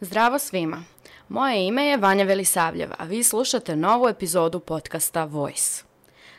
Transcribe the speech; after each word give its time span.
Zdravo 0.00 0.38
svima. 0.38 0.82
Moje 1.28 1.66
ime 1.66 1.84
je 1.84 1.96
Vanja 1.96 2.24
Velisavljev, 2.24 2.90
a 2.98 3.04
vi 3.04 3.22
slušate 3.22 3.76
novu 3.76 4.08
epizodu 4.08 4.60
podcasta 4.60 5.24
Voice. 5.24 5.84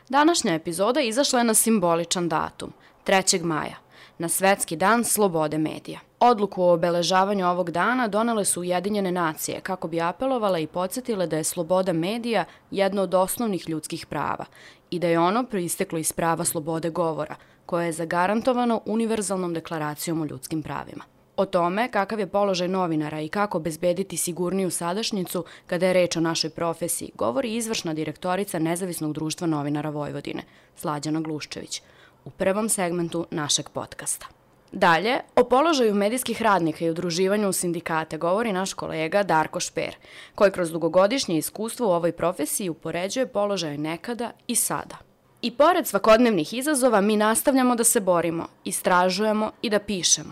Današnja 0.10 0.54
epizoda 0.54 1.02
izašla 1.02 1.40
je 1.40 1.46
na 1.46 1.54
simboličan 1.54 2.29
datum, 2.29 2.74
3. 3.06 3.44
maja, 3.44 3.78
na 4.22 4.29
Svetski 4.29 4.76
dan 4.76 5.03
slobode 5.03 5.58
medija. 5.58 5.99
Odluku 6.19 6.63
o 6.63 6.74
obeležavanju 6.74 7.47
ovog 7.47 7.71
dana 7.71 8.08
donele 8.08 8.46
su 8.46 8.62
Ujedinjene 8.62 9.12
nacije 9.12 9.62
kako 9.62 9.88
bi 9.88 10.01
apelovale 10.01 10.63
i 10.63 10.67
podsjetile 10.67 11.28
da 11.28 11.38
je 11.38 11.44
sloboda 11.44 11.94
medija 11.94 12.46
jedno 12.71 13.02
od 13.02 13.13
osnovnih 13.13 13.70
ljudskih 13.70 14.06
prava 14.06 14.46
i 14.89 14.99
da 14.99 15.07
je 15.07 15.20
ono 15.20 15.44
proisteklo 15.44 15.99
iz 15.99 16.12
prava 16.13 16.45
slobode 16.45 16.89
govora, 16.89 17.35
koje 17.66 17.85
je 17.85 17.91
zagarantovano 17.91 18.81
univerzalnom 18.85 19.53
deklaracijom 19.53 20.22
o 20.22 20.25
ljudskim 20.25 20.63
pravima. 20.63 21.03
O 21.38 21.45
tome 21.45 21.91
kakav 21.91 22.19
je 22.19 22.27
položaj 22.27 22.67
novinara 22.67 23.22
i 23.22 23.30
kako 23.30 23.59
bezbediti 23.59 24.17
sigurniju 24.17 24.69
sadašnjicu 24.69 25.45
kada 25.67 25.88
je 25.88 25.94
reč 25.94 26.17
o 26.17 26.22
našoj 26.22 26.49
profesiji, 26.49 27.11
govori 27.16 27.55
izvršna 27.55 27.94
direktorica 27.94 28.59
Nezavisnog 28.59 29.13
društva 29.13 29.47
novinara 29.47 29.89
Vojvodine, 29.89 30.44
Slađana 30.75 31.22
Gluščević, 31.22 31.81
u 32.25 32.30
prvom 32.30 32.70
segmentu 32.70 33.25
našeg 33.31 33.70
podcasta. 33.70 34.25
Dalje, 34.71 35.20
o 35.35 35.43
položaju 35.43 35.95
medijskih 35.95 36.41
radnika 36.41 36.85
i 36.85 36.89
udruživanju 36.89 37.49
u 37.49 37.53
sindikate 37.53 38.17
govori 38.17 38.53
naš 38.53 38.73
kolega 38.73 39.23
Darko 39.23 39.59
Šper, 39.59 39.95
koji 40.35 40.52
kroz 40.52 40.71
dugogodišnje 40.71 41.38
iskustvo 41.38 41.88
u 41.88 41.91
ovoj 41.91 42.11
profesiji 42.11 42.70
upoređuje 42.70 43.27
položaj 43.27 43.77
nekada 43.77 44.31
i 44.47 44.55
sada. 44.55 44.97
I 45.41 45.52
pored 45.52 45.88
svakodnevnih 45.88 46.53
izazova 46.53 47.02
mi 47.02 47.17
nastavljamo 47.17 47.75
da 47.75 47.84
se 47.84 47.99
borimo, 47.99 48.47
istražujemo 48.63 49.52
i 49.61 49.69
da 49.69 49.80
pišemo. 49.80 50.31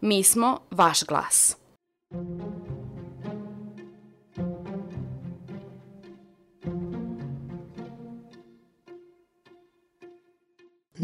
Mi 0.00 0.22
smo 0.22 0.58
vaš 0.70 1.04
glas. 1.04 1.56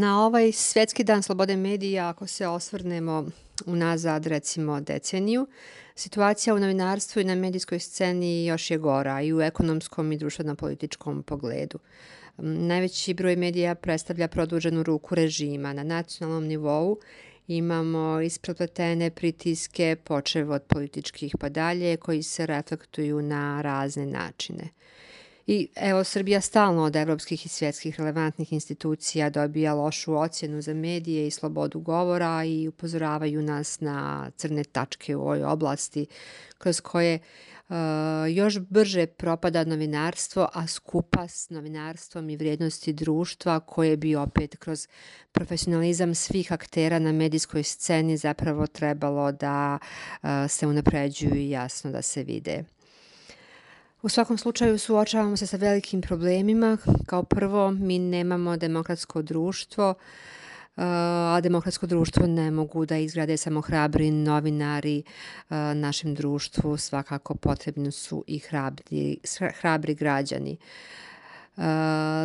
Na 0.02 0.26
ovaj 0.26 0.52
Svetski 0.52 1.04
dan 1.04 1.22
slobode 1.22 1.56
medija, 1.56 2.08
ako 2.08 2.26
se 2.26 2.46
osvrnemo 2.48 3.26
unazad 3.66 4.26
recimo 4.26 4.80
deceniju, 4.80 5.46
situacija 5.94 6.54
u 6.54 6.58
novinarstvu 6.58 7.20
i 7.20 7.24
na 7.24 7.34
medijskoj 7.34 7.78
sceni 7.78 8.46
još 8.46 8.70
je 8.70 8.78
gora 8.78 9.20
i 9.20 9.32
u 9.32 9.40
ekonomskom 9.40 10.12
i 10.12 10.16
društveno-političkom 10.18 11.22
pogledu. 11.22 11.78
Najveći 12.38 13.14
broj 13.14 13.36
medija 13.36 13.74
predstavlja 13.74 14.28
produženu 14.28 14.82
ruku 14.82 15.14
režima 15.14 15.72
na 15.72 15.82
nacionalnom 15.82 16.46
nivou 16.46 16.98
imamo 17.48 18.20
isprepletene 18.20 19.10
pritiske, 19.10 19.96
počev 20.04 20.50
od 20.50 20.62
političkih 20.62 21.34
pa 21.40 21.48
dalje, 21.48 21.96
koji 21.96 22.22
se 22.22 22.46
reflektuju 22.46 23.22
na 23.22 23.62
razne 23.62 24.06
načine. 24.06 24.68
I 25.46 25.68
evo, 25.74 26.04
Srbija 26.04 26.40
stalno 26.40 26.82
od 26.82 26.96
evropskih 26.96 27.46
i 27.46 27.48
svjetskih 27.48 27.98
relevantnih 27.98 28.52
institucija 28.52 29.30
dobija 29.30 29.74
lošu 29.74 30.14
ocjenu 30.14 30.62
za 30.62 30.74
medije 30.74 31.26
i 31.26 31.30
slobodu 31.30 31.80
govora 31.80 32.44
i 32.44 32.68
upozoravaju 32.68 33.42
nas 33.42 33.80
na 33.80 34.30
crne 34.36 34.64
tačke 34.64 35.16
u 35.16 35.20
ovoj 35.20 35.44
oblasti 35.44 36.06
kroz 36.58 36.80
koje 36.80 37.18
uh, 37.68 37.76
još 38.30 38.58
brže 38.58 39.06
propada 39.06 39.64
novinarstvo, 39.64 40.48
a 40.52 40.66
skupa 40.66 41.28
s 41.28 41.50
novinarstvom 41.50 42.30
i 42.30 42.36
vrijednosti 42.36 42.92
društva 42.92 43.60
koje 43.60 43.96
bi 43.96 44.16
opet 44.16 44.56
kroz 44.56 44.88
profesionalizam 45.32 46.14
svih 46.14 46.52
aktera 46.52 46.98
na 46.98 47.12
medijskoj 47.12 47.62
sceni 47.62 48.16
zapravo 48.16 48.66
trebalo 48.66 49.32
da 49.32 49.78
uh, 49.78 50.28
se 50.48 50.66
unapređuju 50.66 51.34
i 51.34 51.50
jasno 51.50 51.90
da 51.90 52.02
se 52.02 52.22
vide. 52.22 52.64
U 54.02 54.08
svakom 54.08 54.38
slučaju 54.38 54.78
suočavamo 54.78 55.36
se 55.36 55.46
sa 55.46 55.56
velikim 55.56 56.00
problemima. 56.00 56.78
Kao 57.06 57.22
prvo, 57.22 57.70
mi 57.70 57.98
nemamo 57.98 58.56
demokratsko 58.56 59.22
društvo, 59.22 59.94
a 60.76 61.40
demokratsko 61.42 61.86
društvo 61.86 62.26
ne 62.26 62.50
mogu 62.50 62.86
da 62.86 62.96
izgrade 62.96 63.36
samo 63.36 63.60
hrabri 63.60 64.10
novinari 64.10 65.02
našem 65.74 66.14
društvu, 66.14 66.76
svakako 66.76 67.34
potrebni 67.34 67.92
su 67.92 68.24
i 68.26 68.38
hrabri, 68.38 69.18
hrabri 69.60 69.94
građani. 69.94 70.56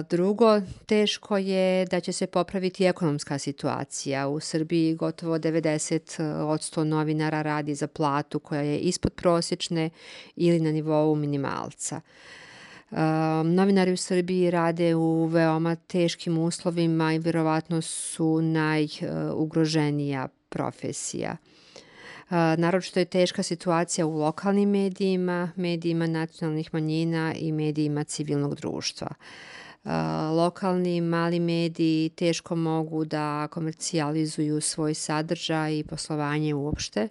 Drugo, 0.10 0.62
teško 0.86 1.38
je 1.38 1.86
da 1.86 2.00
će 2.00 2.12
se 2.12 2.28
popraviti 2.28 2.86
ekonomska 2.86 3.38
situacija. 3.38 4.28
U 4.28 4.40
Srbiji 4.40 4.96
gotovo 4.96 5.38
90% 5.38 6.84
novinara 6.84 7.42
radi 7.42 7.76
za 7.76 7.88
platu 7.88 8.40
koja 8.40 8.62
je 8.62 8.80
ispod 8.80 9.14
prosječne 9.14 9.90
ili 10.36 10.60
na 10.60 10.72
nivou 10.72 11.16
minimalca. 11.16 12.02
novinari 13.46 13.92
u 13.94 13.98
Srbiji 13.98 14.52
rade 14.52 14.96
u 14.96 15.26
veoma 15.26 15.76
teškim 15.76 16.38
uslovima 16.38 17.14
i 17.14 17.20
verovatno 17.20 17.82
su 17.82 18.42
najugroženija 18.42 20.28
profesija. 20.50 21.38
Naročito 22.30 23.00
je 23.00 23.06
teška 23.06 23.44
situacija 23.44 24.06
u 24.06 24.18
lokalnim 24.18 24.70
medijima, 24.70 25.52
medijima 25.56 26.08
nacionalnih 26.08 26.74
manjina 26.74 27.34
i 27.36 27.52
medijima 27.52 28.04
civilnog 28.04 28.56
društva. 28.56 29.08
Lokalni 30.32 31.02
mali 31.02 31.40
mediji 31.40 32.10
teško 32.10 32.56
mogu 32.56 33.06
da 33.06 33.48
komercijalizuju 33.48 34.62
svoj 34.62 34.94
sadržaj 34.94 35.78
i 35.78 35.84
poslovanje 35.84 36.54
uopšte. 36.54 37.08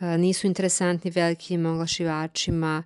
Nisu 0.00 0.46
interesantni 0.46 1.10
velikim 1.10 1.66
oglašivačima, 1.66 2.82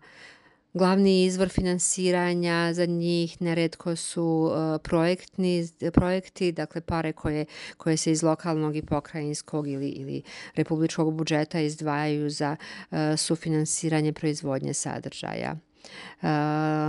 Glavni 0.75 1.25
izvor 1.25 1.49
finansiranja 1.49 2.73
za 2.75 2.87
njih 2.87 3.43
neredko 3.43 3.97
su 3.97 4.25
uh, 4.25 4.81
projektni, 4.83 5.69
projekti, 5.93 6.53
dakle 6.53 6.81
pare 6.81 7.13
koje, 7.13 7.47
koje 7.77 7.97
se 7.97 8.13
iz 8.13 8.23
lokalnog 8.23 8.77
i 8.77 8.83
pokrajinskog 8.83 9.69
ili, 9.69 9.89
ili 9.89 10.23
republičkog 10.55 11.15
budžeta 11.15 11.61
izdvajaju 11.61 12.31
za 12.31 12.57
uh, 12.91 12.99
sufinansiranje 13.17 14.13
proizvodnje 14.13 14.75
sadržaja. 14.75 15.68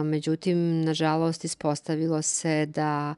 Međutim, 0.03 0.81
nažalost, 0.81 1.45
ispostavilo 1.45 2.21
se 2.21 2.65
da 2.65 3.15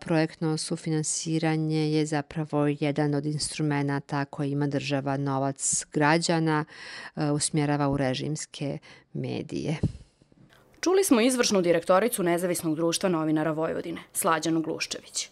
projektno 0.00 0.56
sufinansiranje 0.56 1.92
je 1.92 2.06
zapravo 2.06 2.66
jedan 2.80 3.14
od 3.14 3.26
instrumenta 3.26 4.24
koji 4.24 4.50
ima 4.50 4.66
država 4.66 5.16
novac 5.16 5.84
građana 5.92 6.64
usmjerava 7.34 7.88
u 7.88 7.96
režimske 7.96 8.78
medije. 9.12 9.76
Čuli 10.80 11.04
smo 11.04 11.20
izvršnu 11.20 11.62
direktoricu 11.62 12.22
Nezavisnog 12.22 12.76
društva 12.76 13.08
novinara 13.08 13.52
Vojvodine, 13.52 14.00
Slađanu 14.12 14.62
Gluščević. 14.62 15.28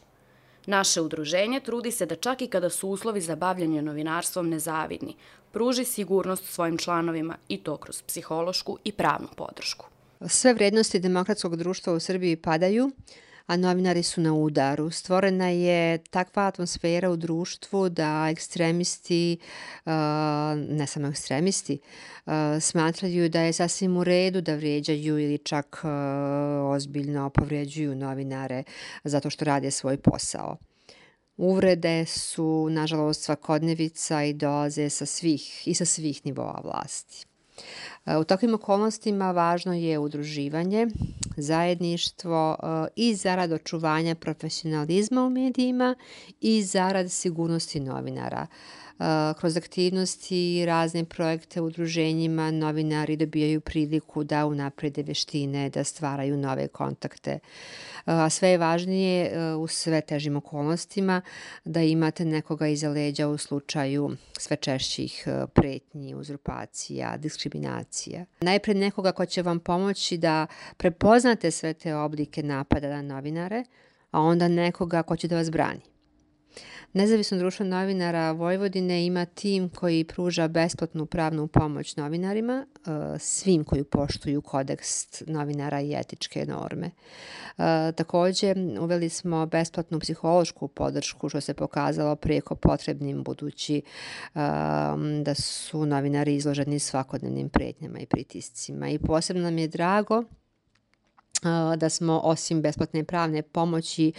Naše 0.67 1.01
udruženje 1.01 1.61
trudi 1.61 1.91
se 1.91 2.07
da 2.07 2.17
čak 2.17 2.43
i 2.43 2.47
kada 2.47 2.71
su 2.71 2.89
uslovi 2.89 3.21
za 3.21 3.37
bavljanje 3.37 3.83
novinarstvom 3.83 4.49
nezavidni, 4.49 5.17
pruži 5.53 5.85
sigurnost 5.85 6.45
svojim 6.45 6.79
članovima 6.79 7.37
i 7.49 7.59
to 7.59 7.77
kroz 7.77 8.03
psihološku 8.03 8.79
i 8.85 8.93
pravnu 8.93 9.29
podršku. 9.37 9.87
Sve 10.27 10.55
vrednosti 10.55 11.01
demokratskog 11.01 11.57
društva 11.57 11.93
u 11.93 12.01
Srbiji 12.01 12.37
padaju, 12.37 12.91
a 13.47 13.57
novinari 13.57 14.03
su 14.03 14.21
na 14.21 14.35
udaru. 14.35 14.91
Stvorena 14.91 15.49
je 15.49 15.99
takva 15.99 16.47
atmosfera 16.47 17.11
u 17.11 17.17
društvu 17.17 17.89
da 17.89 18.29
ekstremisti, 18.31 19.39
ne 20.69 20.87
samo 20.87 21.09
ekstremisti, 21.09 21.79
smatraju 22.61 23.29
da 23.29 23.41
je 23.41 23.53
sasvim 23.53 23.97
u 23.97 24.05
redu 24.05 24.41
da 24.41 24.55
vrijeđaju 24.55 25.19
ili 25.19 25.39
čak 25.39 25.83
ozbiljno 26.65 27.31
povrijeđuju 27.31 27.95
novinare 27.95 28.63
zato 29.05 29.31
što 29.31 29.45
rade 29.45 29.71
svoj 29.71 29.97
posao. 29.97 30.57
Uvrede 31.43 32.07
su, 32.07 32.69
nažalost, 32.71 33.23
svakodnevica 33.23 34.25
i 34.25 34.33
dolaze 34.33 34.91
sa 34.91 35.07
svih, 35.07 35.69
i 35.69 35.75
sa 35.75 35.85
svih 35.85 36.21
nivoa 36.27 36.61
vlasti. 36.65 37.27
U 38.21 38.25
takvim 38.25 38.55
okolnostima 38.55 39.31
važno 39.33 39.73
je 39.73 39.99
udruživanje, 39.99 40.87
zajedništvo 41.37 42.57
e, 42.63 42.89
i 42.97 43.15
zarad 43.15 43.53
očuvanja 43.53 44.15
profesionalizma 44.15 45.25
u 45.25 45.31
medijima 45.31 45.95
i 46.41 46.63
zarad 46.63 47.11
sigurnosti 47.11 47.81
novinara. 47.81 48.47
Kroz 49.39 49.57
aktivnosti 49.57 50.59
i 50.59 50.67
razne 50.67 51.05
projekte 51.05 51.61
u 51.61 51.65
udruženjima 51.65 52.51
novinari 52.51 53.17
dobijaju 53.17 53.61
priliku 53.61 54.25
da 54.25 54.47
unaprede 54.47 55.03
veštine, 55.03 55.71
da 55.71 55.85
stvaraju 55.85 56.37
nove 56.37 56.69
kontakte. 56.69 57.39
A 58.05 58.31
sve 58.31 58.49
je 58.49 58.59
važnije 58.59 59.27
e, 59.27 59.55
u 59.55 59.67
sve 59.67 60.01
težim 60.01 60.37
okolnostima 60.37 61.23
da 61.65 61.83
imate 61.83 62.25
nekoga 62.25 62.69
iza 62.69 62.89
leđa 62.89 63.29
u 63.29 63.39
slučaju 63.39 64.17
sve 64.39 64.57
češćih 64.57 65.25
e, 65.27 65.47
pretnji, 65.55 66.15
uzurpacija, 66.15 67.17
diskriminacija. 67.17 68.25
Najpred 68.41 68.77
nekoga 68.77 69.13
ko 69.13 69.27
će 69.27 69.43
vam 69.43 69.61
pomoći 69.61 70.19
da 70.19 70.47
prepoznate 70.77 71.51
sve 71.51 71.75
te 71.75 71.95
oblike 71.95 72.43
napada 72.43 72.89
na 72.89 73.03
novinare, 73.03 73.65
a 74.11 74.21
onda 74.21 74.49
nekoga 74.49 75.03
ko 75.03 75.17
će 75.17 75.29
da 75.29 75.37
vas 75.37 75.51
brani. 75.51 75.81
Nezavisno 76.93 77.39
društvo 77.39 77.67
novinara 77.67 78.33
Vojvodine 78.33 79.07
ima 79.07 79.25
tim 79.25 79.69
koji 79.69 80.05
pruža 80.05 80.49
besplatnu 80.49 81.07
pravnu 81.07 81.47
pomoć 81.47 81.97
novinarima, 81.97 82.67
e, 82.67 83.19
svim 83.19 83.65
koji 83.65 83.85
poštuju 83.85 84.43
kodeks 84.43 85.23
novinara 85.27 85.81
i 85.81 85.95
etičke 85.95 86.47
norme. 86.47 86.87
E, 86.87 87.93
takođe, 87.93 88.55
uveli 88.81 89.09
smo 89.09 89.47
besplatnu 89.47 90.01
psihološku 90.01 90.69
podršku, 90.69 91.29
što 91.29 91.41
se 91.41 91.55
pokazalo 91.55 92.17
prijeko 92.17 92.55
potrebnim, 92.55 93.23
budući 93.23 93.77
e, 93.77 93.83
da 95.23 95.35
su 95.35 95.87
novinari 95.87 96.35
izloženi 96.35 96.79
svakodnevnim 96.79 97.49
pretnjama 97.49 97.99
i 97.99 98.07
pritiscima. 98.07 98.89
I 98.89 98.99
posebno 98.99 99.43
nam 99.43 99.59
je 99.59 99.69
drago 99.69 100.25
da 101.77 101.89
smo 101.89 102.21
osim 102.25 102.63
besplatne 102.63 103.05
pravne 103.05 103.43
pomoći 103.43 104.13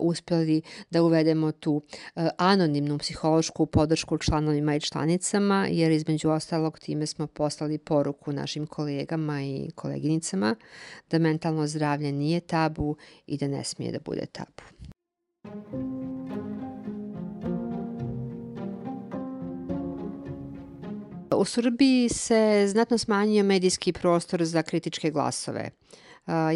uspeli 0.00 0.62
da 0.90 1.02
uvedemo 1.02 1.52
tu 1.52 1.82
anonimnu 2.36 2.98
psihološku 2.98 3.66
podršku 3.66 4.18
članovima 4.18 4.76
i 4.76 4.80
članicama, 4.80 5.66
jer 5.70 5.92
između 5.92 6.30
ostalog 6.30 6.78
time 6.78 7.06
smo 7.06 7.26
poslali 7.26 7.78
poruku 7.78 8.32
našim 8.32 8.66
kolegama 8.66 9.42
i 9.42 9.70
koleginicama 9.74 10.56
da 11.10 11.18
mentalno 11.18 11.66
zdravlje 11.66 12.12
nije 12.12 12.40
tabu 12.40 12.96
i 13.26 13.36
da 13.36 13.48
ne 13.48 13.64
smije 13.64 13.92
da 13.92 13.98
bude 14.04 14.26
tabu. 14.26 14.62
U 21.36 21.44
Srbiji 21.44 22.08
se 22.08 22.66
znatno 22.68 22.98
smanjio 22.98 23.44
medijski 23.44 23.92
prostor 23.92 24.44
za 24.44 24.62
kritičke 24.62 25.10
glasove. 25.10 25.70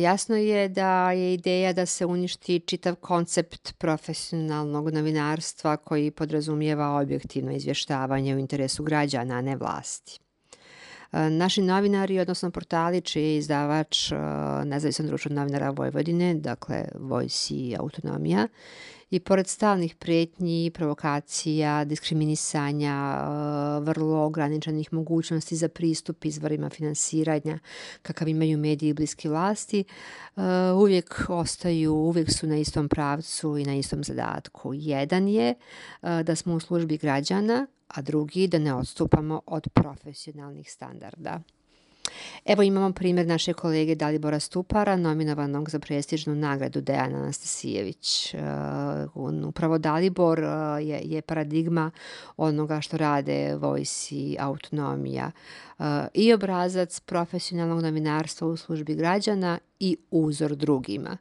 Jasno 0.01 0.37
je 0.37 0.69
da 0.69 1.11
je 1.13 1.35
ideja 1.35 1.73
da 1.73 1.87
se 1.87 2.07
uništi 2.07 2.61
čitav 2.61 2.95
koncept 2.95 3.75
profesionalnog 3.79 4.91
novinarstva 4.91 5.77
koji 5.77 6.11
podrazumijeva 6.11 7.01
objektivno 7.01 7.53
izvještavanje 7.53 8.35
u 8.35 8.39
interesu 8.39 8.83
građana, 8.83 9.35
a 9.35 9.41
ne 9.41 9.57
vlasti. 9.57 10.21
Naši 11.13 11.63
novinari, 11.63 12.21
odnosno 12.21 12.51
portali 12.51 13.01
čiji 13.01 13.25
je 13.25 13.37
izdavač 13.37 14.13
Nezavisan 14.65 15.07
društvo 15.07 15.35
novinara 15.35 15.71
Vojvodine, 15.71 16.35
dakle 16.35 16.85
Vojsi 16.95 17.55
i 17.55 17.77
Autonomija, 17.79 18.49
i 19.11 19.21
pored 19.21 19.47
stalnih 19.47 19.95
pretnji, 19.95 20.71
provokacija, 20.75 21.85
diskriminisanja, 21.85 23.19
uh, 23.21 23.85
vrlo 23.85 24.25
ograničenih 24.25 24.93
mogućnosti 24.93 25.57
za 25.57 25.69
pristup 25.69 26.25
izvorima 26.25 26.71
finansiranja 26.71 27.59
kakav 28.03 28.29
imaju 28.29 28.59
mediji 28.59 28.93
bliski 28.93 29.29
vlasti, 29.29 29.85
uh, 30.37 30.43
uvijek 30.77 31.25
ostaju, 31.29 31.95
uvijek 31.95 32.31
su 32.31 32.47
na 32.47 32.57
istom 32.57 32.89
pravcu 32.89 33.59
i 33.59 33.65
na 33.65 33.75
istom 33.75 34.05
zadatku. 34.05 34.71
Jedan 34.75 35.29
je 35.29 35.55
uh, 35.55 36.21
da 36.21 36.37
smo 36.37 36.55
u 36.55 36.61
službi 36.61 36.99
građana, 36.99 37.67
a 37.89 38.03
drugi 38.03 38.49
da 38.49 38.59
ne 38.59 38.75
odstupamo 38.75 39.41
od 39.47 39.69
profesionalnih 39.75 40.73
standarda. 40.73 41.41
Evo 42.45 42.63
imamo 42.63 42.93
primjer 42.93 43.27
naše 43.27 43.53
kolege 43.53 43.95
Dalibora 43.95 44.41
Stupara, 44.41 44.97
nominovanog 44.97 45.71
za 45.71 45.79
prestižnu 45.79 46.35
nagradu 46.35 46.81
Dejana 46.81 47.19
Anastasijević. 47.19 48.35
Uh, 49.15 49.49
upravo 49.49 49.79
Dalibor 49.79 50.41
uh, 50.41 50.87
je, 50.87 51.01
je 51.05 51.23
paradigma 51.23 51.91
onoga 52.37 52.81
što 52.81 52.97
rade 52.97 53.57
Vojsi, 53.57 54.37
autonomija 54.39 55.31
uh, 55.79 55.85
i 56.15 56.33
obrazac 56.33 57.01
profesionalnog 57.01 57.83
novinarstva 57.83 58.49
u 58.49 58.57
službi 58.57 58.95
građana 58.95 59.59
i 59.81 59.97
uzor 60.11 60.57
drugima. 60.57 61.17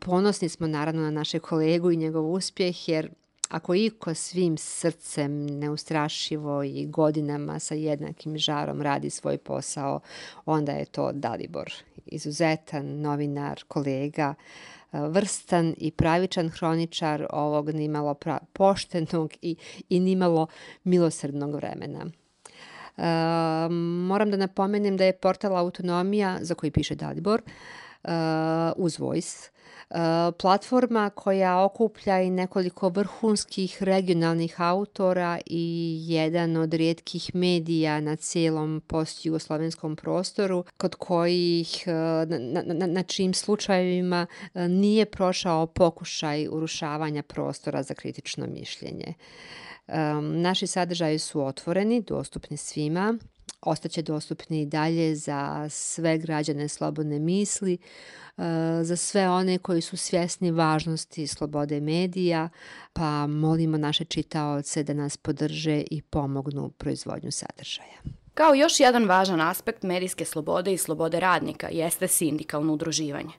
Ponosni 0.00 0.48
smo 0.48 0.66
naravno 0.66 1.02
na 1.02 1.10
naše 1.10 1.38
kolegu 1.38 1.90
i 1.90 1.96
njegov 1.96 2.32
uspjeh 2.32 2.88
jer 2.88 3.10
Ako 3.50 3.74
iko 3.74 4.14
svim 4.14 4.56
srcem 4.56 5.46
neustrašivo 5.46 6.62
i 6.62 6.86
godinama 6.86 7.58
sa 7.58 7.74
jednakim 7.74 8.38
žarom 8.38 8.82
radi 8.82 9.10
svoj 9.10 9.38
posao, 9.38 10.00
onda 10.46 10.72
je 10.72 10.84
to 10.84 11.12
Dalibor. 11.12 11.72
Izuzetan 12.06 13.00
novinar, 13.00 13.64
kolega, 13.68 14.34
vrstan 14.92 15.74
i 15.78 15.90
pravičan 15.90 16.48
hroničar 16.48 17.26
ovog 17.30 17.68
nimalo 17.74 18.14
poštenog 18.52 19.32
i, 19.42 19.56
i 19.88 20.00
nimalo 20.00 20.46
milosrdnog 20.84 21.54
vremena. 21.54 22.06
Uh, 22.96 23.04
moram 24.06 24.30
da 24.30 24.36
napomenem 24.36 24.96
da 24.96 25.04
je 25.04 25.18
portal 25.18 25.56
Autonomija, 25.56 26.38
za 26.40 26.54
koji 26.54 26.70
piše 26.70 26.94
Dalibor, 26.94 27.42
uz 28.76 28.98
Voice, 28.98 29.50
platforma 30.38 31.10
koja 31.10 31.64
okuplja 31.64 32.20
i 32.20 32.30
nekoliko 32.30 32.88
vrhunskih 32.88 33.82
regionalnih 33.82 34.60
autora 34.60 35.38
i 35.46 35.96
jedan 36.06 36.56
od 36.56 36.74
rijetkih 36.74 37.34
medija 37.34 38.00
na 38.00 38.16
cijelom 38.16 38.82
post-jugoslovenskom 38.86 39.96
prostoru, 39.96 40.64
kod 40.76 40.94
kojih, 40.94 41.84
na, 42.26 42.62
na, 42.62 42.86
na 42.86 43.02
čijim 43.02 43.34
slučajevima 43.34 44.26
nije 44.54 45.06
prošao 45.06 45.66
pokušaj 45.66 46.48
urušavanja 46.50 47.22
prostora 47.22 47.82
za 47.82 47.94
kritično 47.94 48.46
mišljenje. 48.46 49.14
Naši 50.20 50.66
sadržaji 50.66 51.18
su 51.18 51.46
otvoreni, 51.46 52.02
dostupni 52.02 52.56
svima, 52.56 53.18
ostaće 53.62 54.02
dostupni 54.02 54.62
i 54.62 54.66
dalje 54.66 55.16
za 55.16 55.68
sve 55.68 56.18
građane 56.18 56.68
slobodne 56.68 57.18
misli, 57.18 57.78
e, 58.38 58.42
za 58.82 58.96
sve 58.96 59.28
one 59.28 59.58
koji 59.58 59.80
su 59.80 59.96
svjesni 59.96 60.50
važnosti 60.50 61.26
slobode 61.26 61.80
medija, 61.80 62.48
pa 62.92 63.26
molimo 63.26 63.78
naše 63.78 64.04
čitaoce 64.04 64.82
da 64.82 64.94
nas 64.94 65.16
podrže 65.16 65.82
i 65.90 66.02
pomognu 66.02 66.70
proizvodnju 66.70 67.30
sadržaja. 67.30 68.00
Kao 68.34 68.54
još 68.54 68.80
jedan 68.80 69.04
važan 69.04 69.40
aspekt 69.40 69.82
medijske 69.82 70.24
slobode 70.24 70.72
i 70.72 70.78
slobode 70.78 71.20
radnika 71.20 71.68
jeste 71.70 72.08
sindikalno 72.08 72.72
udruživanje. 72.72 73.32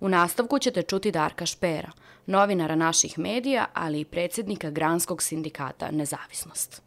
U 0.00 0.08
nastavku 0.08 0.58
ćete 0.58 0.82
čuti 0.82 1.10
Darka 1.10 1.46
Špera, 1.46 1.90
novinara 2.26 2.74
naših 2.74 3.18
medija, 3.18 3.66
ali 3.72 4.00
i 4.00 4.04
predsjednika 4.04 4.70
Granskog 4.70 5.22
sindikata 5.22 5.90
Nezavisnost. 5.90 6.85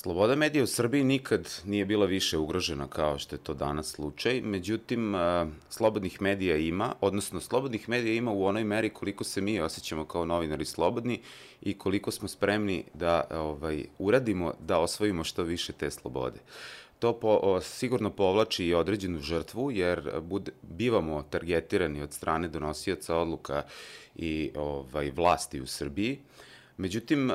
Sloboda 0.00 0.34
medija 0.34 0.64
u 0.64 0.66
Srbiji 0.66 1.04
nikad 1.04 1.48
nije 1.64 1.84
bila 1.84 2.06
više 2.06 2.38
ugrožena 2.38 2.88
kao 2.88 3.18
što 3.18 3.36
je 3.36 3.40
to 3.40 3.54
danas 3.54 3.90
slučaj, 3.90 4.40
međutim, 4.40 5.14
slobodnih 5.70 6.22
medija 6.22 6.56
ima, 6.56 6.94
odnosno 7.00 7.40
slobodnih 7.40 7.88
medija 7.88 8.14
ima 8.14 8.32
u 8.32 8.44
onoj 8.44 8.64
meri 8.64 8.90
koliko 8.90 9.24
se 9.24 9.40
mi 9.40 9.60
osjećamo 9.60 10.04
kao 10.04 10.24
novinari 10.24 10.64
slobodni 10.64 11.20
i 11.62 11.78
koliko 11.78 12.10
smo 12.10 12.28
spremni 12.28 12.84
da 12.94 13.24
ovaj, 13.30 13.84
uradimo 13.98 14.54
da 14.60 14.78
osvojimo 14.78 15.24
što 15.24 15.42
više 15.42 15.72
te 15.72 15.90
slobode. 15.90 16.38
To 16.98 17.12
po, 17.12 17.40
o, 17.42 17.60
sigurno 17.60 18.10
povlači 18.10 18.66
i 18.66 18.74
određenu 18.74 19.18
žrtvu, 19.18 19.70
jer 19.70 20.20
bud, 20.20 20.50
bivamo 20.62 21.22
targetirani 21.22 22.02
od 22.02 22.12
strane 22.12 22.48
donosioca 22.48 23.16
odluka 23.16 23.62
i 24.16 24.50
ovaj, 24.56 25.10
vlasti 25.10 25.60
u 25.60 25.66
Srbiji, 25.66 26.18
Međutim, 26.78 27.30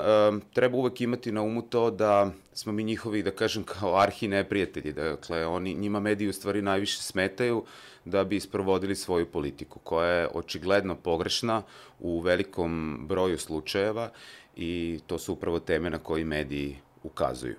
treba 0.53 0.77
uvek 0.77 1.01
imati 1.01 1.31
na 1.31 1.41
umu 1.41 1.61
to 1.61 1.91
da 1.91 2.31
smo 2.53 2.71
mi 2.71 2.83
njihovi, 2.83 3.23
da 3.23 3.31
kažem, 3.31 3.63
kao 3.63 3.97
arhi 3.97 4.27
neprijatelji. 4.27 4.93
Dakle, 4.93 5.45
oni, 5.45 5.73
njima 5.73 5.99
mediji 5.99 6.29
u 6.29 6.33
stvari 6.33 6.61
najviše 6.61 7.01
smetaju 7.01 7.63
da 8.05 8.23
bi 8.23 8.35
isprovodili 8.35 8.95
svoju 8.95 9.25
politiku, 9.25 9.79
koja 9.79 10.09
je 10.09 10.29
očigledno 10.33 10.95
pogrešna 10.95 11.61
u 11.99 12.19
velikom 12.19 12.99
broju 13.07 13.37
slučajeva 13.37 14.09
i 14.55 14.99
to 15.07 15.19
su 15.19 15.33
upravo 15.33 15.59
teme 15.59 15.89
na 15.89 15.99
koji 15.99 16.23
mediji 16.23 16.77
ukazuju. 17.03 17.55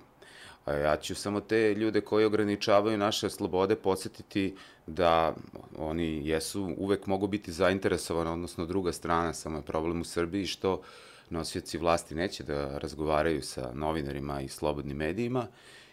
A 0.65 0.73
ja 0.73 0.97
ću 0.97 1.15
samo 1.15 1.41
te 1.41 1.73
ljude 1.73 2.01
koji 2.01 2.25
ograničavaju 2.25 2.97
naše 2.97 3.29
slobode 3.29 3.75
podsjetiti 3.75 4.55
da 4.87 5.35
oni 5.77 6.27
jesu, 6.27 6.73
uvek 6.77 7.07
mogu 7.07 7.27
biti 7.27 7.51
zainteresovani, 7.51 8.29
odnosno 8.29 8.65
druga 8.65 8.91
strana, 8.91 9.33
samo 9.33 9.57
je 9.57 9.61
problem 9.61 10.01
u 10.01 10.05
Srbiji 10.05 10.45
što 10.45 10.81
nosioci 11.29 11.77
vlasti 11.77 12.15
neće 12.15 12.43
da 12.43 12.77
razgovaraju 12.77 13.41
sa 13.41 13.71
novinarima 13.73 14.41
i 14.41 14.47
slobodnim 14.47 14.97
medijima 14.97 15.47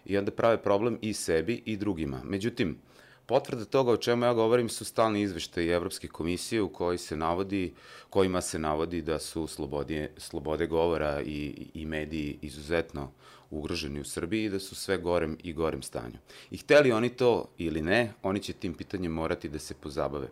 i 0.05 0.19
onda 0.19 0.31
prave 0.31 0.63
problem 0.63 0.99
i 1.01 1.13
sebi 1.13 1.63
i 1.67 1.77
drugima. 1.77 2.21
Međutim, 2.25 2.79
potvrda 3.27 3.65
toga 3.65 3.93
o 3.93 3.97
čemu 3.97 4.25
ja 4.25 4.35
govorim 4.35 4.69
su 4.69 4.85
stalni 4.85 5.23
izveštaji 5.23 5.69
Evropske 5.69 6.09
komisije 6.09 6.63
u 6.63 6.69
koji 6.69 6.99
se 6.99 7.17
navodi, 7.17 7.75
kojima 8.11 8.41
se 8.41 8.59
navodi 8.59 9.03
da 9.03 9.19
su 9.19 9.47
slobode, 9.47 10.11
slobode 10.17 10.67
govora 10.67 11.23
i, 11.23 11.67
i 11.75 11.87
mediji 11.87 12.39
izuzetno 12.43 13.13
ugroženi 13.51 14.01
u 14.01 14.05
Srbiji 14.05 14.45
i 14.45 14.51
da 14.51 14.59
su 14.59 14.75
sve 14.75 14.97
gorem 14.97 15.39
i 15.43 15.53
gorem 15.53 15.83
stanju. 15.83 16.19
I 16.51 16.57
hteli 16.57 16.93
oni 16.93 17.09
to 17.09 17.49
ili 17.59 17.83
ne, 17.83 18.13
oni 18.23 18.41
će 18.41 18.53
tim 18.53 18.75
pitanjem 18.75 19.13
morati 19.13 19.49
da 19.49 19.59
se 19.59 19.75
pozabave. 19.75 20.29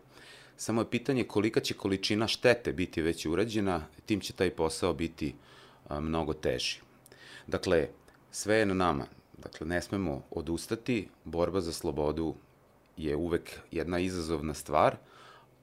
Samo 0.60 0.80
je 0.80 0.90
pitanje 0.90 1.24
kolika 1.24 1.60
će 1.60 1.74
količina 1.74 2.26
štete 2.26 2.72
biti 2.72 3.02
već 3.02 3.26
urađena, 3.26 3.86
tim 4.06 4.20
će 4.20 4.32
taj 4.32 4.50
posao 4.50 4.92
biti 4.92 5.34
a, 5.88 6.00
mnogo 6.00 6.32
teži. 6.32 6.80
Dakle, 7.46 7.88
sve 8.30 8.56
je 8.56 8.66
na 8.66 8.74
nama. 8.74 9.06
Dakle, 9.38 9.66
ne 9.66 9.82
smemo 9.82 10.22
odustati, 10.30 11.08
borba 11.24 11.60
za 11.60 11.72
slobodu 11.72 12.34
je 12.96 13.16
uvek 13.16 13.50
jedna 13.70 13.98
izazovna 13.98 14.54
stvar, 14.54 14.96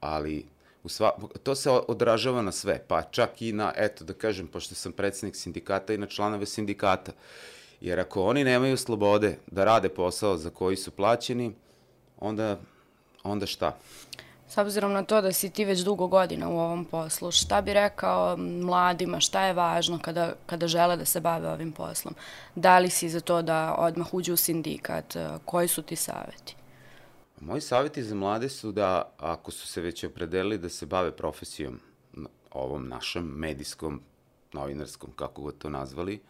ali 0.00 0.46
u 0.82 0.88
sva, 0.88 1.12
to 1.42 1.54
se 1.54 1.70
odražava 1.70 2.42
na 2.42 2.52
sve, 2.52 2.82
pa 2.88 3.02
čak 3.02 3.42
i 3.42 3.52
na, 3.52 3.72
eto 3.76 4.04
da 4.04 4.12
kažem, 4.12 4.46
pošto 4.46 4.74
sam 4.74 4.92
predsednik 4.92 5.36
sindikata 5.36 5.94
i 5.94 5.98
na 5.98 6.06
članove 6.06 6.46
sindikata. 6.46 7.12
Jer 7.80 8.00
ako 8.00 8.24
oni 8.24 8.44
nemaju 8.44 8.76
slobode 8.76 9.38
da 9.46 9.64
rade 9.64 9.88
posao 9.88 10.36
za 10.36 10.50
koji 10.50 10.76
su 10.76 10.90
plaćeni, 10.90 11.54
onda, 12.20 12.60
onda 13.22 13.46
šta? 13.46 13.78
S 14.48 14.58
obzirom 14.58 14.92
na 14.92 15.02
to 15.02 15.20
da 15.20 15.32
si 15.32 15.50
ti 15.50 15.64
već 15.64 15.80
dugo 15.80 16.06
godina 16.06 16.48
u 16.48 16.58
ovom 16.58 16.84
poslu, 16.84 17.30
šta 17.30 17.60
bi 17.60 17.72
rekao 17.72 18.36
mladima, 18.36 19.20
šta 19.20 19.44
je 19.46 19.52
važno 19.52 19.98
kada, 20.02 20.32
kada 20.46 20.68
žele 20.68 20.96
da 20.96 21.04
se 21.04 21.20
bave 21.20 21.48
ovim 21.48 21.72
poslom? 21.72 22.14
Da 22.54 22.78
li 22.78 22.90
si 22.90 23.08
za 23.08 23.20
to 23.20 23.42
da 23.42 23.74
odmah 23.78 24.14
uđu 24.14 24.34
u 24.34 24.36
sindikat? 24.36 25.16
Koji 25.44 25.68
su 25.68 25.82
ti 25.82 25.96
saveti? 25.96 26.56
Moji 27.40 27.60
saveti 27.60 28.02
za 28.02 28.14
mlade 28.14 28.48
su 28.48 28.72
da 28.72 29.12
ako 29.18 29.50
su 29.50 29.66
se 29.66 29.80
već 29.80 30.04
opredelili 30.04 30.58
da 30.58 30.68
se 30.68 30.86
bave 30.86 31.16
profesijom 31.16 31.80
ovom 32.50 32.88
našom 32.88 33.24
medijskom, 33.24 34.00
novinarskom, 34.52 35.12
kako 35.16 35.42
god 35.42 35.58
to 35.58 35.68
nazvali, 35.68 36.20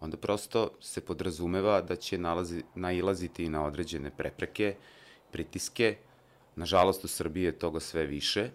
onda 0.00 0.16
prosto 0.16 0.70
se 0.80 1.00
podrazumeva 1.00 1.80
da 1.82 1.96
će 1.96 2.18
nalazi, 2.18 2.62
nailaziti 2.74 3.48
na 3.48 3.64
određene 3.64 4.10
prepreke, 4.10 4.76
pritiske, 5.32 5.96
Nažalost, 6.58 7.04
u 7.04 7.08
Srbiji 7.08 7.44
je 7.44 7.58
toga 7.58 7.80
sve 7.80 8.06
više, 8.06 8.50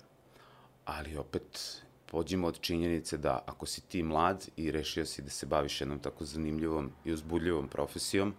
ali 0.85 1.17
opet 1.17 1.81
pođimo 2.05 2.47
od 2.47 2.59
činjenice 2.59 3.17
da 3.17 3.43
ako 3.45 3.65
si 3.65 3.81
ti 3.81 4.03
mlad 4.03 4.47
i 4.57 4.71
rešio 4.71 5.05
si 5.05 5.21
da 5.21 5.29
se 5.29 5.45
baviš 5.45 5.81
jednom 5.81 5.99
tako 5.99 6.25
zanimljivom 6.25 6.91
i 7.05 7.13
uzbudljivom 7.13 7.67
profesijom, 7.67 8.33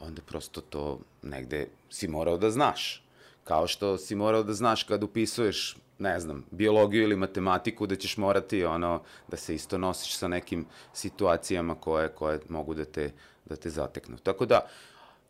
onda 0.00 0.22
prosto 0.22 0.60
to 0.60 1.00
negde 1.22 1.66
si 1.90 2.08
morao 2.08 2.38
da 2.38 2.50
znaš. 2.50 3.04
Kao 3.44 3.66
što 3.66 3.98
si 3.98 4.14
morao 4.14 4.42
da 4.42 4.52
znaš 4.52 4.82
kad 4.82 5.02
upisuješ, 5.02 5.76
ne 5.98 6.20
znam, 6.20 6.44
biologiju 6.50 7.02
ili 7.02 7.16
matematiku, 7.16 7.86
da 7.86 7.96
ćeš 7.96 8.16
morati 8.16 8.64
ono, 8.64 9.02
da 9.28 9.36
se 9.36 9.54
isto 9.54 9.78
nosiš 9.78 10.16
sa 10.16 10.28
nekim 10.28 10.66
situacijama 10.92 11.74
koje, 11.74 12.08
koje 12.08 12.40
mogu 12.48 12.74
da 12.74 12.84
te, 12.84 13.12
da 13.44 13.56
te 13.56 13.70
zateknu. 13.70 14.16
Tako 14.18 14.46
da, 14.46 14.60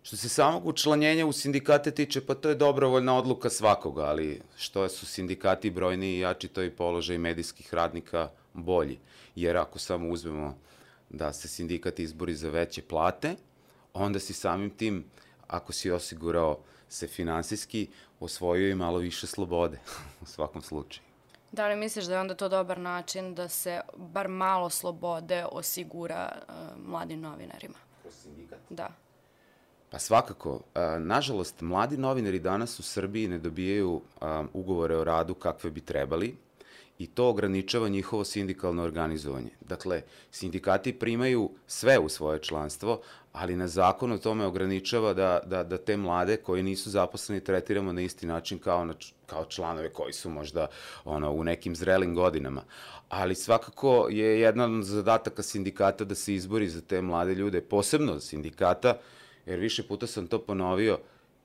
Što 0.02 0.16
se 0.16 0.28
samog 0.28 0.66
učlanjenja 0.66 1.26
u 1.26 1.32
sindikate 1.32 1.90
tiče, 1.90 2.26
pa 2.26 2.34
to 2.34 2.48
je 2.48 2.54
dobrovoljna 2.54 3.18
odluka 3.18 3.50
svakoga, 3.50 4.02
ali 4.02 4.40
što 4.56 4.88
su 4.88 5.06
sindikati 5.06 5.70
brojni 5.70 6.06
i 6.06 6.18
jači, 6.18 6.48
to 6.48 6.60
je 6.60 6.76
položaj 6.76 7.18
medijskih 7.18 7.74
radnika 7.74 8.30
bolji. 8.54 8.98
Jer 9.34 9.56
ako 9.56 9.78
samo 9.78 10.08
uzmemo 10.08 10.58
da 11.10 11.32
se 11.32 11.48
sindikat 11.48 11.98
izbori 11.98 12.34
za 12.34 12.50
veće 12.50 12.82
plate, 12.82 13.34
onda 13.94 14.18
si 14.18 14.32
samim 14.32 14.70
tim, 14.70 15.04
ako 15.46 15.72
si 15.72 15.90
osigurao 15.90 16.58
se 16.88 17.06
finansijski, 17.06 17.88
osvojio 18.20 18.70
i 18.70 18.74
malo 18.74 18.98
više 18.98 19.26
slobode 19.26 19.78
u 20.22 20.26
svakom 20.26 20.62
slučaju. 20.62 21.04
Da 21.52 21.68
li 21.68 21.76
misliš 21.76 22.04
da 22.04 22.14
je 22.14 22.20
onda 22.20 22.34
to 22.34 22.48
dobar 22.48 22.78
način 22.78 23.34
da 23.34 23.48
se 23.48 23.80
bar 23.96 24.28
malo 24.28 24.70
slobode 24.70 25.44
osigura 25.52 26.32
uh, 26.48 26.54
mladim 26.86 27.20
novinarima? 27.20 27.78
Kroz 28.02 28.14
sindikat? 28.14 28.58
Da. 28.70 28.88
Pa 29.90 29.98
svakako, 29.98 30.60
nažalost, 30.98 31.60
mladi 31.60 31.96
novinari 31.96 32.38
danas 32.38 32.78
u 32.78 32.82
Srbiji 32.82 33.28
ne 33.28 33.38
dobijaju 33.38 34.00
ugovore 34.52 34.96
o 34.96 35.04
radu 35.04 35.34
kakve 35.34 35.70
bi 35.70 35.80
trebali 35.80 36.36
i 36.98 37.06
to 37.06 37.28
ograničava 37.28 37.88
njihovo 37.88 38.24
sindikalno 38.24 38.82
organizovanje. 38.82 39.50
Dakle, 39.60 40.02
sindikati 40.30 40.92
primaju 40.92 41.50
sve 41.66 41.98
u 41.98 42.08
svoje 42.08 42.38
članstvo, 42.38 43.00
ali 43.32 43.56
na 43.56 43.68
zakon 43.68 44.12
o 44.12 44.18
tome 44.18 44.46
ograničava 44.46 45.14
da, 45.14 45.40
da, 45.46 45.64
da 45.64 45.78
te 45.78 45.96
mlade 45.96 46.36
koji 46.36 46.62
nisu 46.62 46.90
zaposleni 46.90 47.44
tretiramo 47.44 47.92
na 47.92 48.00
isti 48.00 48.26
način 48.26 48.58
kao, 48.58 48.84
na, 48.84 48.94
kao 49.26 49.44
članove 49.44 49.92
koji 49.92 50.12
su 50.12 50.30
možda 50.30 50.66
ono, 51.04 51.32
u 51.32 51.44
nekim 51.44 51.76
zrelim 51.76 52.14
godinama. 52.14 52.62
Ali 53.08 53.34
svakako 53.34 54.08
je 54.10 54.40
jedan 54.40 54.78
od 54.78 54.84
zadataka 54.84 55.42
sindikata 55.42 56.04
da 56.04 56.14
se 56.14 56.34
izbori 56.34 56.68
za 56.68 56.80
te 56.80 57.02
mlade 57.02 57.34
ljude, 57.34 57.60
posebno 57.60 58.20
sindikata, 58.20 58.94
jer 59.46 59.58
više 59.58 59.82
puta 59.82 60.06
sam 60.06 60.26
to 60.26 60.38
ponovio, 60.38 60.98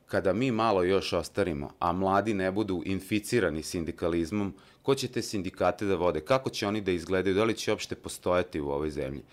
kada 0.08 0.34
mi 0.34 0.52
malo 0.52 0.84
još 0.84 1.14
ostarimo, 1.14 1.72
a 1.80 1.92
mladi 1.92 2.34
ne 2.34 2.52
budu 2.52 2.82
inficirani 2.86 3.64
sindikalizmom, 3.64 4.54
ko 4.82 4.96
će 4.96 5.08
te 5.08 5.22
sindikate 5.22 5.86
da 5.86 5.96
vode, 5.96 6.22
kako 6.22 6.50
će 6.50 6.68
oni 6.68 6.82
da 6.82 6.92
izgledaju, 6.92 7.36
da 7.36 7.44
li 7.44 7.54
će 7.54 7.72
uopšte 7.72 7.96
postojati 7.96 8.62
u 8.62 8.70
ovoj 8.70 8.90
zemlji. 8.90 9.24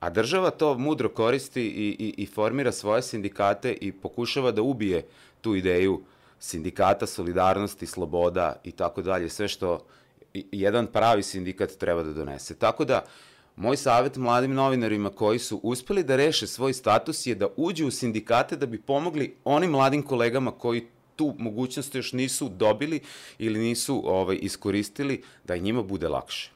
A 0.00 0.10
država 0.10 0.50
to 0.50 0.74
mudro 0.78 1.08
koristi 1.08 1.62
i, 1.62 1.96
i, 1.98 2.14
i 2.22 2.26
formira 2.26 2.72
svoje 2.72 3.02
sindikate 3.02 3.72
i 3.72 3.92
pokušava 3.92 4.52
da 4.52 4.62
ubije 4.62 5.06
tu 5.40 5.54
ideju 5.54 6.00
sindikata, 6.38 7.06
solidarnosti, 7.06 7.86
sloboda 7.86 8.60
i 8.64 8.72
tako 8.72 9.02
dalje, 9.02 9.28
sve 9.28 9.48
što 9.48 9.86
jedan 10.34 10.86
pravi 10.86 11.22
sindikat 11.22 11.70
treba 11.70 12.02
da 12.02 12.12
donese. 12.12 12.54
Tako 12.54 12.84
da, 12.84 13.04
uh, 13.04 13.29
Moj 13.56 13.76
savet 13.76 14.16
mladim 14.16 14.54
novinarima 14.54 15.10
koji 15.10 15.38
su 15.38 15.60
uspeli 15.62 16.04
da 16.04 16.16
reše 16.16 16.46
svoj 16.46 16.72
status 16.72 17.26
je 17.26 17.34
da 17.34 17.48
uđu 17.56 17.86
u 17.86 17.90
sindikate 17.90 18.56
da 18.56 18.66
bi 18.66 18.80
pomogli 18.80 19.36
onim 19.44 19.70
mladim 19.70 20.02
kolegama 20.02 20.50
koji 20.50 20.86
tu 21.16 21.34
mogućnost 21.38 21.94
još 21.94 22.12
nisu 22.12 22.48
dobili 22.48 23.00
ili 23.38 23.58
nisu 23.58 24.02
ovaj, 24.04 24.38
iskoristili, 24.42 25.22
da 25.44 25.54
i 25.54 25.60
njima 25.60 25.82
bude 25.82 26.08
lakše. 26.08 26.50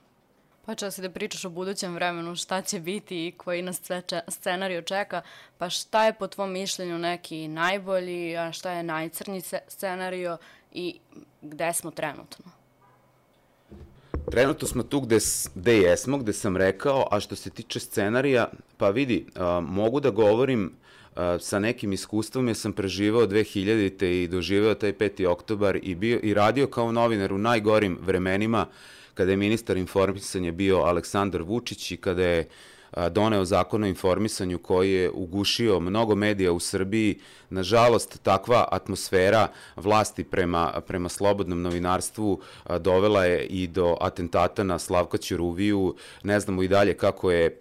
Počela 0.66 0.90
si 0.90 1.02
da 1.02 1.10
pričaš 1.10 1.44
o 1.44 1.50
budućem 1.50 1.94
vremenu, 1.94 2.36
šta 2.36 2.62
će 2.62 2.80
biti 2.80 3.26
i 3.26 3.32
koji 3.32 3.62
nas 3.62 3.80
scenariju 4.28 4.82
čeka, 4.82 5.22
pa 5.58 5.70
šta 5.70 6.04
je 6.04 6.12
po 6.12 6.26
tvom 6.26 6.52
mišljenju 6.52 6.98
neki 6.98 7.48
najbolji, 7.48 8.36
a 8.36 8.52
šta 8.52 8.72
je 8.72 8.82
najcrnji 8.82 9.42
scenario 9.68 10.36
i 10.72 10.98
gde 11.42 11.72
smo 11.72 11.90
trenutno? 11.90 12.63
Trenutno 14.30 14.68
smo 14.68 14.82
tu 14.82 15.00
gde, 15.00 15.18
gde 15.54 15.76
jesmo, 15.76 16.18
gde 16.18 16.32
sam 16.32 16.56
rekao, 16.56 17.06
a 17.10 17.20
što 17.20 17.36
se 17.36 17.50
tiče 17.50 17.80
scenarija, 17.80 18.48
pa 18.76 18.90
vidi, 18.90 19.26
a, 19.34 19.60
mogu 19.60 20.00
da 20.00 20.10
govorim 20.10 20.72
a, 21.16 21.38
sa 21.40 21.58
nekim 21.58 21.92
iskustvom, 21.92 22.48
jer 22.48 22.56
sam 22.56 22.72
preživao 22.72 23.26
2000-te 23.26 24.22
i 24.22 24.28
doživeo 24.28 24.74
taj 24.74 24.92
5. 24.92 25.26
oktobar 25.28 25.78
i, 25.82 25.94
bio, 25.94 26.20
i 26.22 26.34
radio 26.34 26.66
kao 26.66 26.92
novinar 26.92 27.32
u 27.32 27.38
najgorim 27.38 27.98
vremenima, 28.00 28.66
kada 29.14 29.30
je 29.30 29.36
ministar 29.36 29.76
informisanja 29.76 30.52
bio 30.52 30.78
Aleksandar 30.78 31.42
Vučić 31.42 31.90
i 31.90 31.96
kada 31.96 32.22
je 32.22 32.48
doneo 33.10 33.44
zakon 33.44 33.82
o 33.82 33.86
informisanju 33.86 34.58
koji 34.58 34.92
je 34.92 35.10
ugušio 35.10 35.80
mnogo 35.80 36.14
medija 36.14 36.52
u 36.52 36.60
Srbiji. 36.60 37.18
Nažalost, 37.50 38.22
takva 38.22 38.68
atmosfera 38.70 39.48
vlasti 39.76 40.24
prema, 40.24 40.80
prema 40.86 41.08
slobodnom 41.08 41.62
novinarstvu 41.62 42.40
dovela 42.78 43.24
je 43.24 43.46
i 43.46 43.66
do 43.66 43.96
atentata 44.00 44.64
na 44.64 44.78
Slavka 44.78 45.18
Ćuruviju. 45.18 45.94
Ne 46.22 46.40
znamo 46.40 46.62
i 46.62 46.68
dalje 46.68 46.94
kako 46.94 47.30
je 47.30 47.58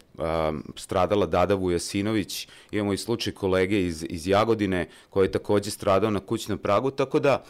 stradala 0.76 1.26
Dada 1.26 1.56
Vujasinović. 1.56 2.48
Imamo 2.72 2.94
i 2.94 2.98
slučaj 2.98 3.34
kolege 3.34 3.86
iz, 3.86 4.06
iz 4.10 4.28
Jagodine 4.28 4.90
koji 5.10 5.26
je 5.26 5.32
takođe 5.32 5.72
stradao 5.72 6.12
na 6.12 6.20
kućnom 6.20 6.58
pragu, 6.58 6.92
tako 6.92 7.20
da 7.20 7.44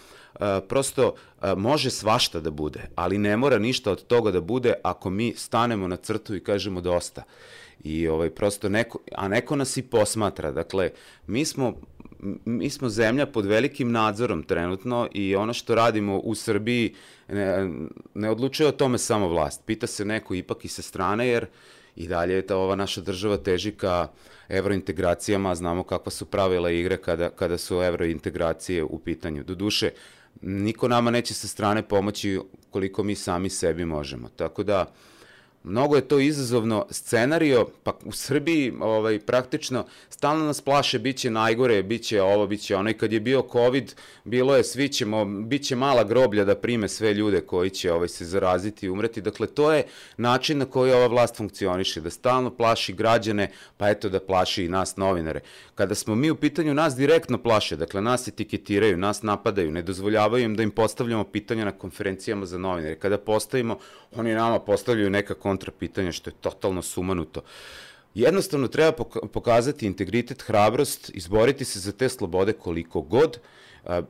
prosto 0.67 1.13
može 1.57 1.89
svašta 1.89 2.39
da 2.39 2.51
bude, 2.51 2.81
ali 2.95 3.17
ne 3.17 3.37
mora 3.37 3.59
ništa 3.59 3.91
od 3.91 4.07
toga 4.07 4.31
da 4.31 4.41
bude 4.41 4.73
ako 4.83 5.09
mi 5.09 5.33
stanemo 5.37 5.87
na 5.87 5.95
crtu 5.95 6.35
i 6.35 6.43
kažemo 6.43 6.81
dosta 6.81 7.23
i 7.83 8.07
ovaj, 8.07 8.29
prosto 8.29 8.69
neko, 8.69 8.99
a 9.15 9.27
neko 9.27 9.55
nas 9.55 9.77
i 9.77 9.81
posmatra. 9.81 10.51
Dakle, 10.51 10.89
mi 11.27 11.45
smo, 11.45 11.73
mi 12.45 12.69
smo 12.69 12.89
zemlja 12.89 13.25
pod 13.25 13.45
velikim 13.45 13.91
nadzorom 13.91 14.43
trenutno 14.43 15.07
i 15.13 15.35
ono 15.35 15.53
što 15.53 15.75
radimo 15.75 16.17
u 16.17 16.35
Srbiji 16.35 16.93
ne, 17.27 17.69
ne 18.13 18.29
odlučuje 18.29 18.67
o 18.67 18.71
tome 18.71 18.97
samo 18.97 19.27
vlast. 19.27 19.61
Pita 19.65 19.87
se 19.87 20.05
neko 20.05 20.33
ipak 20.33 20.65
i 20.65 20.67
sa 20.67 20.81
strane, 20.81 21.27
jer 21.27 21.45
i 21.95 22.07
dalje 22.07 22.33
je 22.33 22.47
ta 22.47 22.57
ova 22.57 22.75
naša 22.75 23.01
država 23.01 23.37
teži 23.37 23.71
ka 23.71 24.07
evrointegracijama, 24.49 25.55
znamo 25.55 25.83
kakva 25.83 26.11
su 26.11 26.25
pravila 26.25 26.71
igre 26.71 26.97
kada, 26.97 27.29
kada 27.29 27.57
su 27.57 27.81
evrointegracije 27.81 28.83
u 28.83 28.99
pitanju. 28.99 29.43
Doduše, 29.43 29.91
niko 30.41 30.87
nama 30.87 31.11
neće 31.11 31.33
sa 31.33 31.47
strane 31.47 31.81
pomoći 31.81 32.39
koliko 32.69 33.03
mi 33.03 33.15
sami 33.15 33.49
sebi 33.49 33.85
možemo. 33.85 34.29
Tako 34.29 34.63
da, 34.63 34.93
mnogo 35.63 35.95
je 35.95 36.07
to 36.07 36.19
izazovno 36.19 36.85
scenario, 36.89 37.67
pa 37.83 37.97
u 38.05 38.11
Srbiji 38.11 38.73
ovaj, 38.79 39.19
praktično 39.19 39.85
stalno 40.09 40.45
nas 40.45 40.61
plaše, 40.61 40.99
bit 40.99 41.17
će 41.17 41.29
najgore, 41.29 41.83
bit 41.83 42.03
će 42.03 42.21
ovo, 42.21 42.47
bit 42.47 42.61
će 42.61 42.75
ono. 42.75 42.89
I 42.89 42.93
kad 42.93 43.13
je 43.13 43.19
bio 43.19 43.43
COVID, 43.51 43.93
bilo 44.23 44.55
je, 44.55 44.63
svi 44.63 44.89
ćemo, 44.89 45.25
bit 45.25 45.63
će 45.63 45.75
mala 45.75 46.03
groblja 46.03 46.45
da 46.45 46.55
prime 46.55 46.89
sve 46.89 47.13
ljude 47.13 47.41
koji 47.41 47.69
će 47.69 47.91
ovaj, 47.91 48.07
se 48.07 48.25
zaraziti 48.25 48.85
i 48.85 48.89
umreti. 48.89 49.21
Dakle, 49.21 49.47
to 49.47 49.73
je 49.73 49.83
način 50.17 50.57
na 50.57 50.65
koji 50.65 50.91
ova 50.91 51.07
vlast 51.07 51.37
funkcioniše, 51.37 52.01
da 52.01 52.09
stalno 52.09 52.49
plaši 52.49 52.93
građane, 52.93 53.51
pa 53.77 53.89
eto 53.89 54.09
da 54.09 54.19
plaši 54.19 54.65
i 54.65 54.69
nas 54.69 54.95
novinare. 54.97 55.39
Kada 55.75 55.95
smo 55.95 56.15
mi 56.15 56.31
u 56.31 56.35
pitanju, 56.35 56.73
nas 56.73 56.95
direktno 56.95 57.37
plaše, 57.37 57.75
dakle, 57.75 58.01
nas 58.01 58.27
etiketiraju, 58.27 58.97
nas 58.97 59.21
napadaju, 59.21 59.71
ne 59.71 59.81
dozvoljavaju 59.81 60.45
im 60.45 60.55
da 60.55 60.63
im 60.63 60.71
postavljamo 60.71 61.23
pitanja 61.23 61.65
na 61.65 61.71
konferencijama 61.71 62.45
za 62.45 62.57
novinare. 62.57 62.95
Kada 62.95 63.17
postavimo, 63.17 63.79
oni 64.15 64.33
nama 64.33 64.59
postavljaju 64.59 65.09
neka 65.09 65.33
pitanja, 65.79 66.11
što 66.11 66.29
je 66.29 66.33
totalno 66.41 66.81
sumanuto. 66.81 67.41
Jednostavno 68.15 68.67
treba 68.67 68.91
pokazati 69.33 69.85
integritet, 69.85 70.41
hrabrost, 70.41 71.11
izboriti 71.13 71.65
se 71.65 71.79
za 71.79 71.91
te 71.91 72.09
slobode 72.09 72.53
koliko 72.53 73.01
god, 73.01 73.39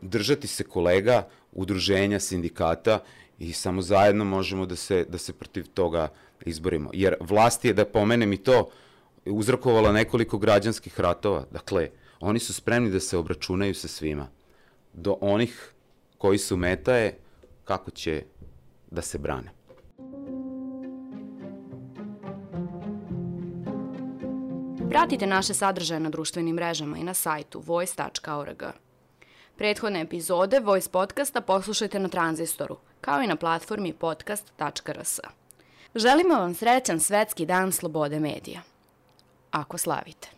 držati 0.01 0.47
se 0.47 0.63
kolega, 0.63 1.27
udruženja, 1.51 2.19
sindikata 2.19 2.99
i 3.39 3.53
samo 3.53 3.81
zajedno 3.81 4.25
možemo 4.25 4.65
da 4.65 4.75
se, 4.75 5.05
da 5.09 5.17
se 5.17 5.33
protiv 5.33 5.67
toga 5.73 6.07
izborimo. 6.45 6.89
Jer 6.93 7.15
vlast 7.19 7.65
je, 7.65 7.73
da 7.73 7.85
pomenem 7.85 8.33
i 8.33 8.37
to, 8.37 8.69
uzrokovala 9.25 9.91
nekoliko 9.91 10.37
građanskih 10.37 10.99
ratova. 10.99 11.45
Dakle, 11.51 11.89
oni 12.19 12.39
su 12.39 12.53
spremni 12.53 12.89
da 12.89 12.99
se 12.99 13.17
obračunaju 13.17 13.75
sa 13.75 13.87
svima. 13.87 14.27
Do 14.93 15.17
onih 15.21 15.71
koji 16.17 16.37
su 16.37 16.57
metaje, 16.57 17.17
kako 17.63 17.91
će 17.91 18.23
da 18.91 19.01
se 19.01 19.17
brane. 19.17 19.51
Pratite 24.93 25.27
naše 25.27 25.53
sadržaje 25.53 25.99
na 25.99 26.09
društvenim 26.09 26.55
mrežama 26.55 26.97
i 26.97 27.03
na 27.03 27.13
sajtu 27.13 27.59
voice.org. 27.59 28.63
Prethodne 29.57 30.01
epizode 30.01 30.59
Voice 30.59 30.89
podcasta 30.89 31.41
poslušajte 31.41 31.99
na 31.99 32.09
Tranzistoru, 32.09 32.77
kao 33.01 33.21
i 33.21 33.27
na 33.27 33.35
platformi 33.35 33.93
podcast.rs. 33.93 35.19
Želimo 35.95 36.35
vam 36.35 36.53
srećan 36.53 36.99
svetski 36.99 37.45
dan 37.45 37.71
slobode 37.71 38.19
medija. 38.19 38.61
Ako 39.51 39.77
slavite. 39.77 40.29